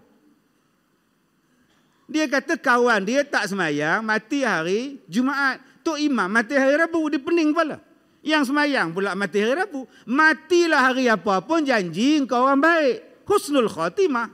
[2.07, 5.59] Dia kata kawan dia tak semayang mati hari Jumaat.
[5.83, 7.11] Tok Imam mati hari Rabu.
[7.11, 7.83] Dia pening kepala.
[8.23, 9.83] Yang semayang pula mati hari Rabu.
[10.07, 13.27] Matilah hari apa pun janji kau orang baik.
[13.27, 14.31] Husnul khatimah.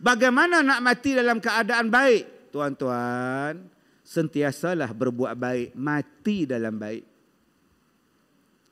[0.00, 2.52] Bagaimana nak mati dalam keadaan baik?
[2.52, 3.68] Tuan-tuan,
[4.00, 5.76] sentiasalah berbuat baik.
[5.76, 7.04] Mati dalam baik.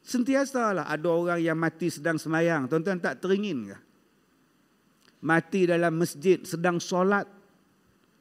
[0.08, 2.64] Sentiasalah ada orang yang mati sedang semayang.
[2.64, 3.78] Tuan-tuan tak teringin ke?
[5.20, 7.28] Mati dalam masjid sedang solat.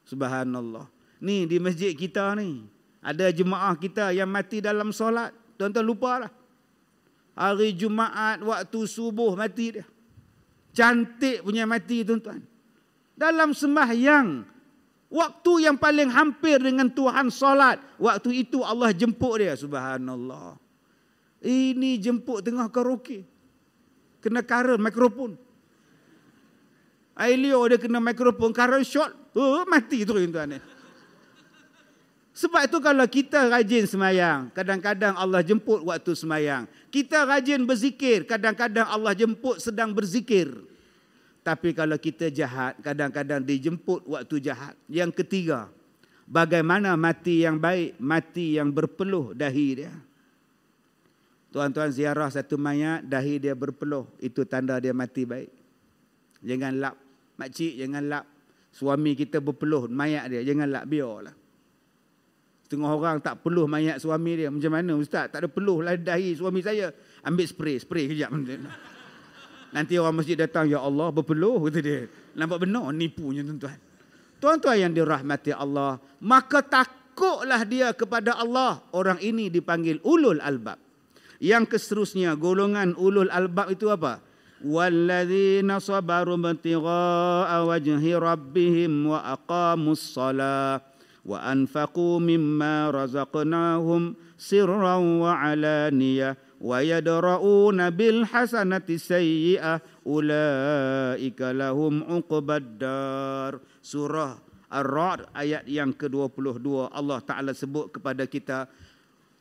[0.08, 0.88] Subhanallah.
[1.20, 2.64] Ni di masjid kita ni.
[3.04, 5.36] Ada jemaah kita yang mati dalam solat.
[5.60, 6.32] Tuan-tuan lupa lah.
[7.38, 9.86] Hari Jumaat waktu subuh mati dia.
[10.74, 12.42] Cantik punya mati tuan-tuan.
[13.14, 14.56] Dalam sembahyang.
[15.08, 17.80] Waktu yang paling hampir dengan Tuhan solat.
[18.00, 19.56] Waktu itu Allah jemput dia.
[19.56, 20.56] Subhanallah.
[21.44, 23.24] Ini jemput tengah karaoke.
[24.24, 25.38] Kena karen mikrofon.
[27.18, 28.54] Ailio dia kena mikrofon.
[28.54, 29.27] Karen shot.
[29.38, 30.58] Oh, mati tu tuan-tuan.
[32.34, 36.66] Sebab itu kalau kita rajin semayang, kadang-kadang Allah jemput waktu semayang.
[36.90, 40.50] Kita rajin berzikir, kadang-kadang Allah jemput sedang berzikir.
[41.46, 44.74] Tapi kalau kita jahat, kadang-kadang dijemput waktu jahat.
[44.86, 45.70] Yang ketiga,
[46.30, 49.94] bagaimana mati yang baik, mati yang berpeluh dahi dia.
[51.50, 54.06] Tuan-tuan ziarah satu mayat, dahi dia berpeluh.
[54.22, 55.50] Itu tanda dia mati baik.
[56.46, 56.96] Jangan lap.
[57.42, 58.37] Makcik, jangan lap.
[58.78, 60.46] Suami kita berpeluh mayat dia.
[60.46, 61.34] Jangan lap, biarlah.
[62.70, 64.54] Setengah orang tak peluh mayat suami dia.
[64.54, 65.34] Macam mana ustaz?
[65.34, 66.94] Tak ada peluh lah dahi suami saya.
[67.26, 68.30] Ambil spray, spray kejap.
[69.76, 71.58] Nanti orang masjid datang, Ya Allah berpeluh.
[71.66, 72.06] Kata dia.
[72.38, 73.82] Nampak benar nipunya tuan-tuan.
[74.38, 75.98] Tuan-tuan yang dirahmati Allah.
[76.22, 78.86] Maka takutlah dia kepada Allah.
[78.94, 80.78] Orang ini dipanggil ulul albab.
[81.42, 84.22] Yang keseterusnya golongan ulul albab itu apa?
[84.63, 98.87] Walladzina sabaru batigha'a wajhi rabbihim wa aqamus salat وأنفقوا مما رزقناهم سرا وعلانية ويدرؤون بالحسنة
[98.91, 108.73] السيئة أولئك لهم عقبى الدار سورة Ar-Ra'd ayat yang ke-22 Allah Taala sebut kepada kita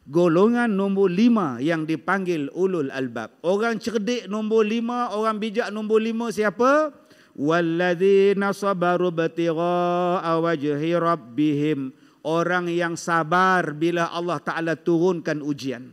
[0.06, 3.34] golongan nombor lima yang dipanggil ulul albab.
[3.42, 6.94] Orang cerdik nombor lima, orang bijak nombor lima siapa?
[7.36, 11.92] walladzina sabaru batigha'a wajhi rabbihim
[12.24, 15.92] orang yang sabar bila Allah Taala turunkan ujian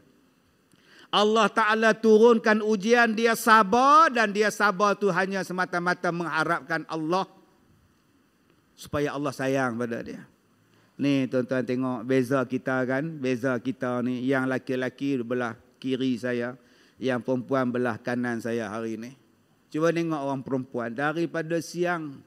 [1.13, 7.27] Allah Taala turunkan ujian dia sabar dan dia sabar tu hanya semata-mata mengharapkan Allah
[8.73, 10.23] supaya Allah sayang pada dia
[10.97, 16.53] ni tuan-tuan tengok beza kita kan beza kita ni yang laki-laki belah kiri saya
[17.01, 19.11] yang perempuan belah kanan saya hari ni
[19.73, 22.21] Cuba tengok orang perempuan daripada siang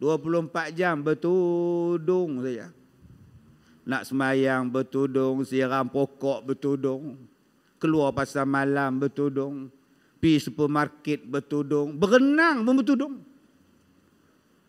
[0.00, 2.72] 24 jam bertudung saja.
[3.84, 7.20] Nak semayang bertudung, siram pokok bertudung,
[7.76, 9.68] keluar pasal malam bertudung,
[10.16, 13.14] pi supermarket bertudung, berenang pun bertudung.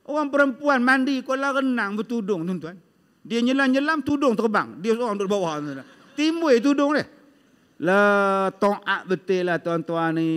[0.04, 2.76] Orang perempuan mandi kolam renang bertudung tuan-tuan.
[3.23, 4.79] Dia nyelam-nyelam tudung terbang.
[4.79, 5.60] Dia seorang duduk bawah.
[6.15, 7.05] Timbul tudung dia.
[7.79, 10.29] La ta'at betul lah tuan-tuan ni.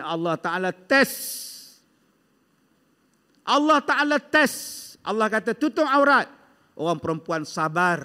[0.00, 1.16] Allah Ta'ala test.
[3.44, 4.96] Allah Ta'ala test.
[5.04, 6.24] Allah kata tutup aurat.
[6.72, 8.00] Orang perempuan sabar.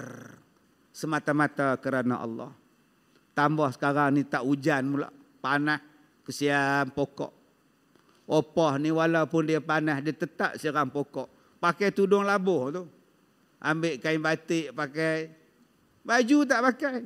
[0.91, 2.51] Semata-mata kerana Allah.
[3.31, 5.07] Tambah sekarang ni tak hujan pula.
[5.39, 5.79] Panas.
[6.27, 7.31] Kesian pokok.
[8.27, 10.03] Opah ni walaupun dia panas.
[10.03, 11.59] Dia tetap siram pokok.
[11.63, 12.83] Pakai tudung labuh tu.
[13.61, 15.29] Ambil kain batik pakai.
[16.01, 17.05] Baju tak pakai.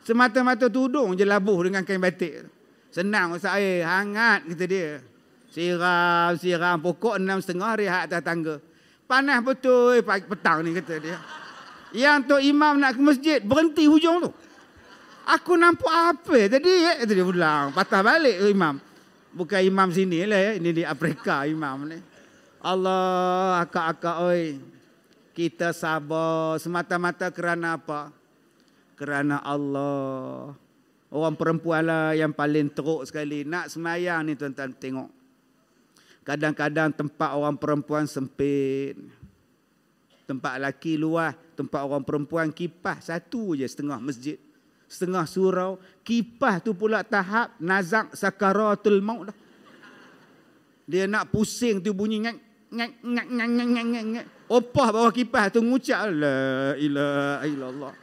[0.00, 2.48] Semata-mata tudung je labuh dengan kain batik.
[2.90, 4.98] Senang usah air, hangat kata dia.
[5.52, 8.56] Siram, siram pokok enam setengah rehat atas tangga.
[9.04, 11.18] Panas betul pagi petang ni kata dia.
[11.90, 14.30] Yang tu imam nak ke masjid, berhenti hujung tu.
[15.28, 16.72] Aku nampak apa tadi?
[16.82, 17.04] Ya?
[17.04, 18.80] Kata dia pulang, patah balik imam.
[19.30, 20.50] Bukan imam sini lah ya.
[20.58, 21.98] Ini di Afrika imam ni.
[22.60, 24.60] Allah, akak-akak oi.
[25.32, 28.20] Kita sabar semata-mata kerana apa?
[29.00, 30.52] kerana Allah.
[31.08, 33.48] Orang perempuan lah yang paling teruk sekali.
[33.48, 35.08] Nak semayang ni tuan-tuan tengok.
[36.20, 39.00] Kadang-kadang tempat orang perempuan sempit.
[40.28, 41.32] Tempat laki luas.
[41.56, 43.08] Tempat orang perempuan kipas.
[43.08, 44.36] Satu je setengah masjid.
[44.90, 45.80] setengah surau.
[46.02, 49.38] Kipas tu pula tahap nazak sakaratul maut dah.
[50.90, 52.49] Dia nak pusing tu bunyi ngak
[54.50, 57.94] Opah bawah kipas tu ngucap la ilaha illallah.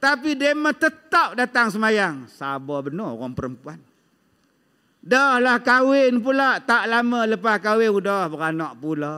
[0.00, 2.24] Tapi dia tetap datang semayang.
[2.30, 3.78] Sabar benar orang perempuan.
[5.02, 6.62] Dah lah kahwin pula.
[6.62, 9.16] Tak lama lepas kahwin sudah beranak pula.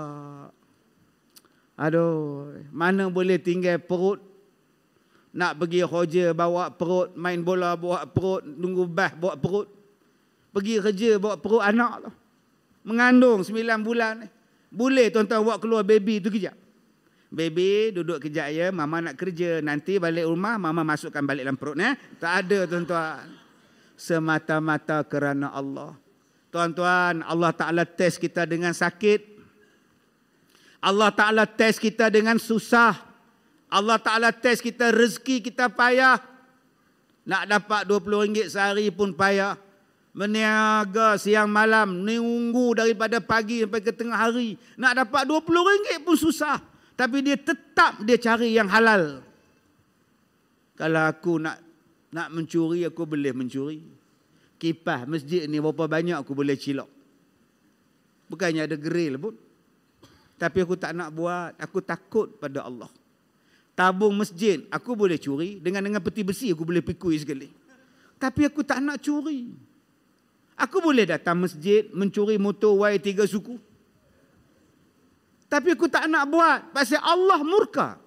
[1.78, 4.18] Aduh, mana boleh tinggal perut.
[5.32, 9.64] Nak pergi kerja bawa perut, main bola bawa perut, tunggu bah bawa perut.
[10.52, 12.10] Pergi kerja bawa perut anak tu.
[12.84, 14.28] Mengandung 9 bulan.
[14.72, 16.56] Boleh tuan-tuan buat keluar baby tu kejap.
[17.28, 19.60] Baby duduk kejap ya, mama nak kerja.
[19.60, 21.76] Nanti balik rumah, mama masukkan balik dalam perut.
[21.76, 21.92] Eh?
[22.16, 23.28] Tak ada tuan-tuan.
[23.96, 25.92] Semata-mata kerana Allah.
[26.52, 29.20] Tuan-tuan, Allah Ta'ala test kita dengan sakit.
[30.84, 32.96] Allah Ta'ala test kita dengan susah.
[33.72, 36.20] Allah Ta'ala test kita rezeki kita payah.
[37.24, 39.56] Nak dapat RM20 sehari pun payah.
[40.12, 42.04] Meniaga siang malam.
[42.04, 44.60] Nunggu daripada pagi sampai ke tengah hari.
[44.76, 46.60] Nak dapat RM20 pun susah.
[46.92, 49.24] Tapi dia tetap dia cari yang halal.
[50.76, 51.56] Kalau aku nak
[52.12, 53.80] nak mencuri, aku boleh mencuri.
[54.60, 56.86] Kipas masjid ni berapa banyak aku boleh cilok.
[58.28, 59.34] Bukannya ada grill pun.
[60.36, 61.56] Tapi aku tak nak buat.
[61.56, 62.92] Aku takut pada Allah.
[63.72, 65.56] Tabung masjid, aku boleh curi.
[65.56, 67.48] Dengan dengan peti besi, aku boleh pikui sekali.
[68.20, 69.71] Tapi aku tak nak curi.
[70.62, 73.58] Aku boleh datang masjid, mencuri motor Y3 suku.
[75.50, 76.70] Tapi aku tak nak buat.
[76.70, 77.98] Pasal Allah murka.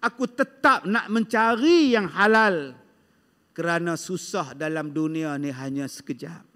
[0.00, 2.72] Aku tetap nak mencari yang halal.
[3.52, 6.48] Kerana susah dalam dunia ni hanya sekejap.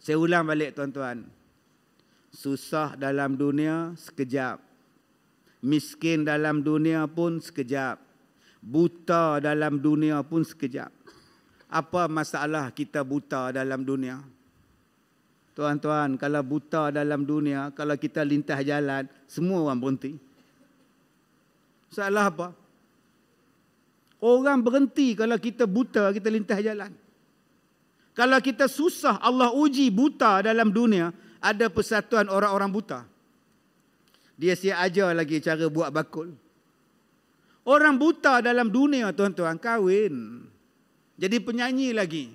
[0.00, 1.28] Saya ulang balik tuan-tuan.
[2.32, 4.56] Susah dalam dunia sekejap.
[5.60, 8.00] Miskin dalam dunia pun sekejap.
[8.64, 10.97] Buta dalam dunia pun sekejap.
[11.68, 14.24] Apa masalah kita buta dalam dunia?
[15.52, 20.12] Tuan-tuan, kalau buta dalam dunia, kalau kita lintas jalan, semua orang berhenti.
[21.92, 22.48] Salah apa?
[24.18, 26.90] Orang berhenti kalau kita buta, kita lintas jalan.
[28.18, 33.06] Kalau kita susah, Allah uji buta dalam dunia, ada persatuan orang-orang buta.
[34.38, 36.34] Dia siap ajar lagi cara buat bakul.
[37.66, 40.46] Orang buta dalam dunia tuan-tuan kahwin.
[41.18, 42.30] Jadi penyanyi lagi.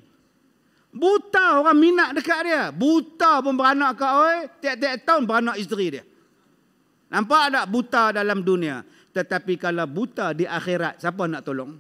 [0.93, 2.63] Buta orang minat dekat dia.
[2.69, 6.04] Buta pun beranak kat oi, tiap-tiap tahun beranak isteri dia.
[7.10, 8.86] Nampak tak buta dalam dunia?
[9.13, 11.74] Tetapi kalau buta di akhirat, siapa nak tolong?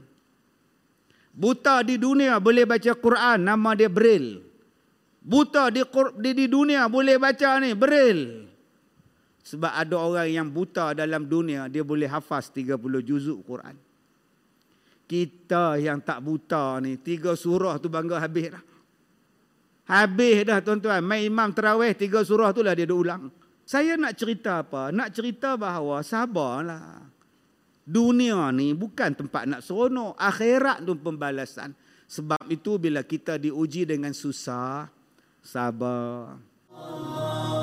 [1.33, 4.41] Buta di dunia boleh baca Quran, nama dia Braille.
[5.23, 5.81] Buta di,
[6.21, 8.49] di, di dunia boleh baca ni, beril.
[9.43, 13.75] Sebab ada orang yang buta dalam dunia, dia boleh hafaz 30 juzuk Quran.
[15.03, 18.63] Kita yang tak buta ni, tiga surah tu bangga habis dah.
[19.83, 21.03] Habis dah tuan-tuan.
[21.03, 23.27] Main imam terawih, tiga surah tu lah dia dah ulang.
[23.63, 24.91] Saya nak cerita apa?
[24.91, 27.03] Nak cerita bahawa sabarlah.
[27.83, 30.15] Dunia ni bukan tempat nak seronok.
[30.15, 31.75] Akhirat tu pembalasan.
[32.07, 34.87] Sebab itu bila kita diuji dengan susah,
[35.43, 36.39] sabar.
[36.71, 37.62] Allah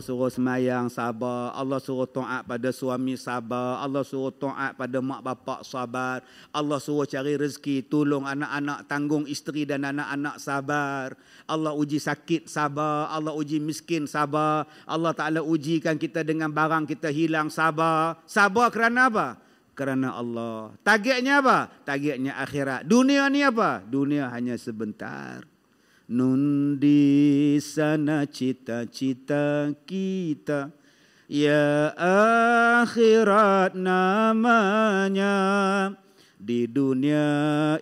[0.00, 5.60] suruh semayang sabar, Allah suruh taat pada suami sabar, Allah suruh taat pada mak bapak
[5.64, 11.12] sabar, Allah suruh cari rezeki, tolong anak-anak, tanggung isteri dan anak-anak sabar.
[11.44, 17.12] Allah uji sakit sabar, Allah uji miskin sabar, Allah Taala ujikan kita dengan barang kita
[17.12, 18.20] hilang sabar.
[18.24, 19.26] Sabar kerana apa?
[19.76, 20.72] Kerana Allah.
[20.80, 21.68] Targetnya apa?
[21.84, 22.88] Targetnya akhirat.
[22.88, 23.84] Dunia ni apa?
[23.84, 25.55] Dunia hanya sebentar.
[26.06, 30.70] Nun di sana cita-cita kita.
[31.26, 31.90] Ya
[32.78, 35.34] akhirat namanya.
[36.38, 37.26] Di dunia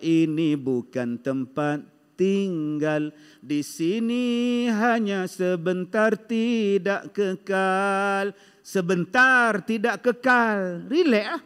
[0.01, 1.85] ini bukan tempat
[2.17, 3.13] tinggal.
[3.45, 8.33] Di sini hanya sebentar tidak kekal.
[8.65, 10.89] Sebentar tidak kekal.
[10.89, 11.41] Relax ah.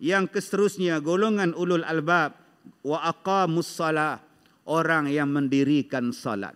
[0.00, 2.32] Yang keseterusnya golongan ulul albab.
[2.80, 4.25] Wa aqamus salah
[4.66, 6.54] orang yang mendirikan salat.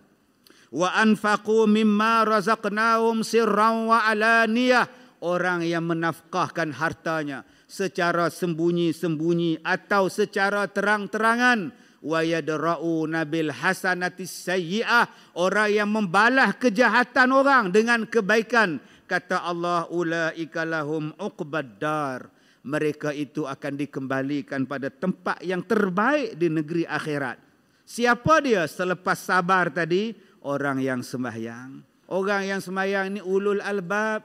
[0.71, 4.87] Wa anfaqu mimma razaqnahum sirran wa alaniyah.
[5.21, 11.69] Orang yang menafkahkan hartanya secara sembunyi-sembunyi atau secara terang-terangan.
[12.01, 15.37] Wa yadra'u nabil hasanatis sayyi'ah.
[15.37, 18.81] Orang yang membalas kejahatan orang dengan kebaikan.
[19.05, 26.83] Kata Allah ulaika lahum uqbaddar mereka itu akan dikembalikan pada tempat yang terbaik di negeri
[26.85, 27.50] akhirat.
[27.91, 30.15] Siapa dia selepas sabar tadi?
[30.47, 31.83] Orang yang sembahyang.
[32.07, 34.23] Orang yang sembahyang ini ulul albab.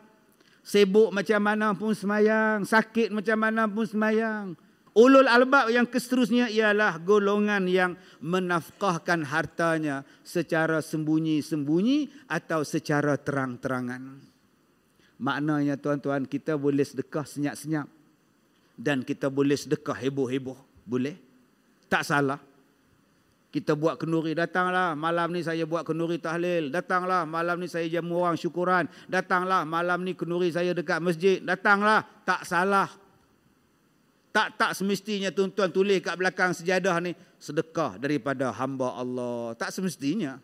[0.62, 2.62] Sibuk macam mana pun sembahyang.
[2.62, 4.54] Sakit macam mana pun sembahyang.
[4.94, 14.22] Ulul albab yang keseterusnya ialah golongan yang menafkahkan hartanya secara sembunyi-sembunyi atau secara terang-terangan.
[15.18, 17.90] Maknanya tuan-tuan kita boleh sedekah senyap-senyap
[18.78, 20.56] dan kita boleh sedekah heboh-heboh.
[20.86, 21.18] Boleh?
[21.90, 22.55] Tak salah.
[23.56, 26.68] Kita buat kenduri, datanglah malam ni saya buat kenduri tahlil.
[26.68, 28.84] Datanglah malam ni saya jamu orang syukuran.
[29.08, 31.40] Datanglah malam ni kenduri saya dekat masjid.
[31.40, 32.84] Datanglah, tak salah.
[34.28, 39.56] Tak tak semestinya tuan-tuan tulis kat belakang sejadah ni sedekah daripada hamba Allah.
[39.56, 40.36] Tak semestinya.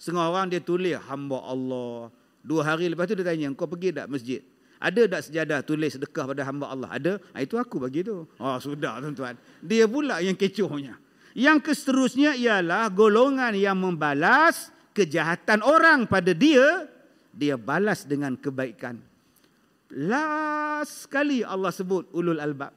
[0.00, 2.08] Setengah orang dia tulis hamba Allah.
[2.40, 4.40] Dua hari lepas tu dia tanya, kau pergi tak masjid?
[4.80, 6.88] Ada tak sejadah tulis sedekah pada hamba Allah?
[6.96, 7.12] Ada?
[7.36, 8.24] Ha, itu aku bagi tu.
[8.40, 9.36] Oh, sudah tuan-tuan.
[9.60, 10.96] Dia pula yang kecohnya.
[11.36, 16.88] Yang keseterusnya ialah golongan yang membalas kejahatan orang pada dia,
[17.30, 18.98] dia balas dengan kebaikan.
[19.94, 22.74] Last sekali Allah sebut ulul albab.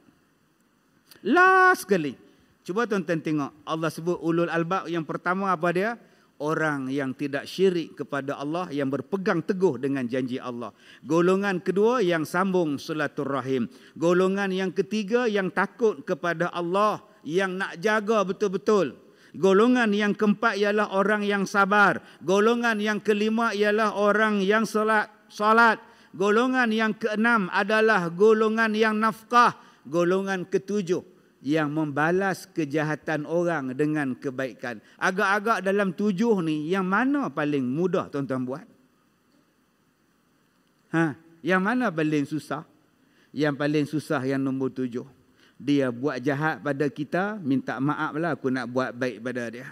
[1.27, 2.15] Last sekali.
[2.61, 3.51] Cuba tuan-tuan tengok.
[3.65, 5.91] Allah sebut ulul albab yang pertama apa dia?
[6.41, 10.73] Orang yang tidak syirik kepada Allah yang berpegang teguh dengan janji Allah.
[11.05, 12.81] Golongan kedua yang sambung
[13.29, 13.69] rahim.
[13.93, 18.97] Golongan yang ketiga yang takut kepada Allah yang nak jaga betul-betul.
[19.31, 22.03] Golongan yang keempat ialah orang yang sabar.
[22.19, 25.07] Golongan yang kelima ialah orang yang solat.
[25.31, 25.79] Solat.
[26.11, 29.55] Golongan yang keenam adalah golongan yang nafkah.
[29.87, 30.99] Golongan ketujuh
[31.41, 34.83] yang membalas kejahatan orang dengan kebaikan.
[34.99, 38.65] Agak-agak dalam tujuh ni yang mana paling mudah tuan-tuan buat?
[40.91, 42.67] Ha, yang mana paling susah?
[43.31, 45.20] Yang paling susah yang nombor tujuh.
[45.61, 49.69] Dia buat jahat pada kita, minta maaf lah aku nak buat baik pada dia.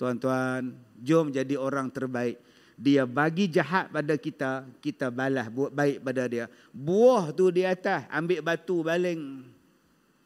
[0.00, 0.72] Tuan-tuan,
[1.04, 2.40] jom jadi orang terbaik
[2.80, 6.48] dia bagi jahat pada kita, kita balas buat baik pada dia.
[6.72, 9.44] Buah tu di atas, ambil batu baling.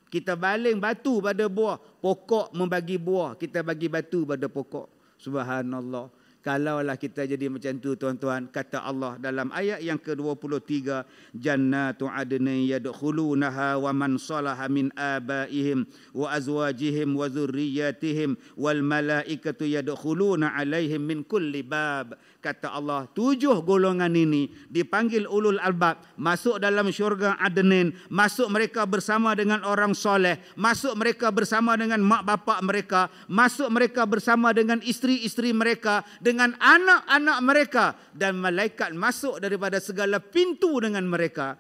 [0.07, 1.83] Kita baling batu pada buah.
[1.99, 4.87] Pokok membagi buah, kita bagi batu pada pokok.
[5.19, 6.15] Subhanallah.
[6.45, 11.01] Kalaulah kita jadi macam tu tuan-tuan, kata Allah dalam ayat yang ke-23,
[11.33, 20.53] jannatu adni yadkhulunaha wa man salaha min abaihim wa azwajihim wa zurriyyatihim wal malaikatu yadkhuluna
[20.53, 22.21] alaihim min kulli bab.
[22.45, 25.97] Kata Allah tujuh golongan ini dipanggil ulul albab.
[26.21, 32.23] Masuk dalam syurga Adnin masuk mereka bersama dengan orang soleh masuk mereka bersama dengan mak
[32.27, 39.79] bapak mereka masuk mereka bersama dengan isteri-isteri mereka dengan anak-anak mereka dan malaikat masuk daripada
[39.79, 41.55] segala pintu dengan mereka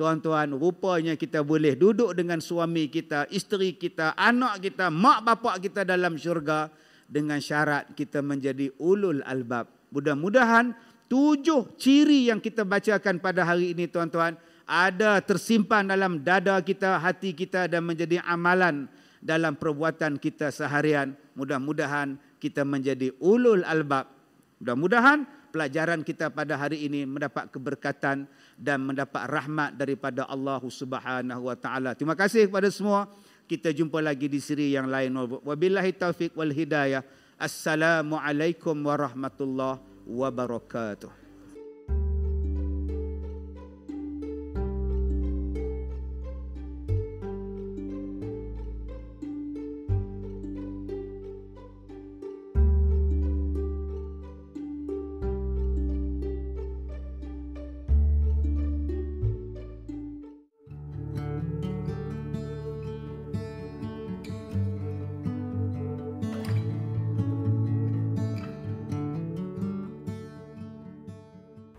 [0.00, 5.84] Tuan-tuan, rupanya kita boleh duduk dengan suami kita, isteri kita, anak kita, mak bapak kita
[5.84, 6.72] dalam syurga
[7.04, 9.68] dengan syarat kita menjadi ulul albab.
[9.92, 10.72] Mudah-mudahan
[11.04, 17.36] tujuh ciri yang kita bacakan pada hari ini tuan-tuan ada tersimpan dalam dada kita, hati
[17.36, 18.88] kita dan menjadi amalan
[19.20, 21.12] dalam perbuatan kita seharian.
[21.36, 24.19] Mudah-mudahan kita menjadi ulul albab.
[24.60, 28.28] Mudah-mudahan pelajaran kita pada hari ini mendapat keberkatan
[28.60, 31.96] dan mendapat rahmat daripada Allah Subhanahu wa taala.
[31.96, 33.08] Terima kasih kepada semua.
[33.48, 35.16] Kita jumpa lagi di siri yang lain.
[35.16, 37.02] Wabillahi taufik wal hidayah.
[37.40, 41.19] Assalamualaikum warahmatullahi wabarakatuh.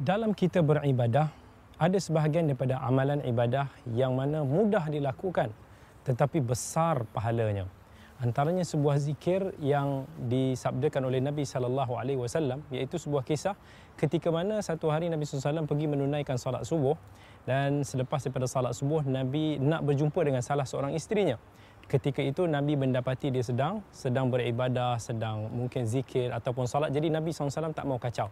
[0.02, 1.30] Dalam kita beribadah
[1.78, 5.54] ada sebahagian daripada amalan ibadah yang mana mudah dilakukan
[6.02, 7.70] tetapi besar pahalanya.
[8.18, 13.54] Antaranya sebuah zikir yang disabdakan oleh Nabi sallallahu alaihi wasallam iaitu sebuah kisah
[13.98, 16.98] ketika mana satu hari Nabi SAW pergi menunaikan salat subuh
[17.46, 21.38] dan selepas daripada salat subuh Nabi nak berjumpa dengan salah seorang isterinya.
[21.86, 26.90] Ketika itu Nabi mendapati dia sedang sedang beribadah sedang mungkin zikir ataupun salat.
[26.90, 28.30] Jadi Nabi SAW tak mau kacau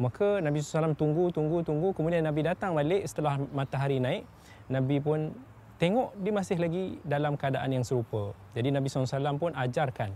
[0.00, 1.92] Maka Nabi SAW tunggu, tunggu, tunggu.
[1.92, 4.24] Kemudian Nabi datang balik setelah matahari naik.
[4.72, 5.36] Nabi pun
[5.76, 8.32] tengok dia masih lagi dalam keadaan yang serupa.
[8.56, 10.08] Jadi Nabi SAW pun ajarkan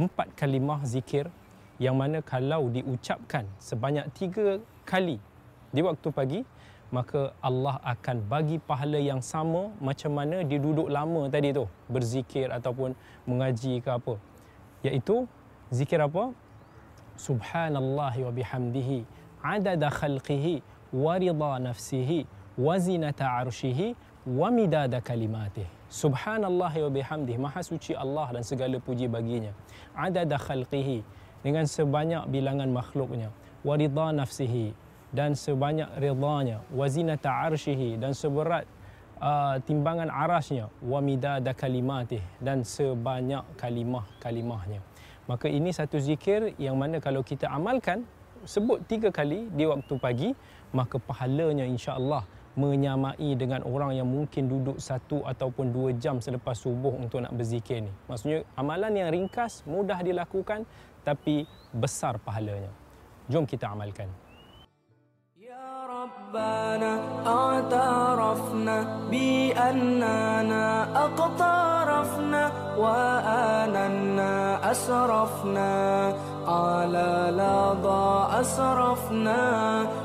[0.00, 1.28] empat kalimah zikir
[1.76, 5.20] yang mana kalau diucapkan sebanyak tiga kali
[5.72, 6.40] di waktu pagi
[6.90, 12.50] maka Allah akan bagi pahala yang sama macam mana dia duduk lama tadi tu berzikir
[12.50, 12.92] ataupun
[13.24, 14.18] mengaji ke apa
[14.82, 15.24] iaitu
[15.70, 16.34] zikir apa
[19.44, 20.62] adada khalqihi
[20.92, 22.26] wa rida nafsihi
[22.58, 23.94] wa zinata arshihi
[24.26, 29.50] wa midada kalimatih subhanallah wa bihamdihi maha suci Allah dan segala puji baginya.
[29.92, 31.02] Adada khalqihi
[31.42, 33.34] dengan sebanyak bilangan makhluknya.
[33.66, 34.72] Rida nafsihi
[35.10, 38.64] dan sebanyak ridhanya wazinata arshihi dan seberat
[39.18, 40.70] uh, timbangan arasnya.
[40.80, 44.80] Wa midada kalimatih dan sebanyak kalimah-kalimahnya
[45.30, 48.02] maka ini satu zikir yang mana kalau kita amalkan
[48.42, 50.28] sebut tiga kali di waktu pagi
[50.74, 52.26] maka pahalanya insya-Allah
[52.58, 57.86] menyamai dengan orang yang mungkin duduk satu ataupun dua jam selepas subuh untuk nak berzikir
[57.86, 57.92] ni.
[58.10, 60.66] Maksudnya amalan yang ringkas, mudah dilakukan
[61.06, 62.74] tapi besar pahalanya.
[63.30, 64.10] Jom kita amalkan.
[65.70, 68.76] ربنا اعترفنا
[69.10, 70.66] بأننا
[71.04, 72.42] أقترفنا
[72.78, 74.32] وآننا
[74.70, 75.72] أسرفنا
[76.46, 77.10] على
[77.40, 79.40] لظى أسرفنا.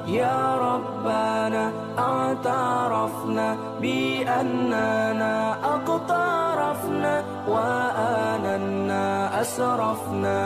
[0.07, 10.41] يا ربنا اعترفنا بأننا أقترفنا وآننا أسرفنا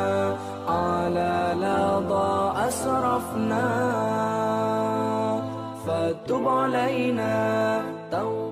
[0.67, 4.38] على لظى أسرفنا.
[6.29, 7.81] فتب علينا.
[8.11, 8.48] توبة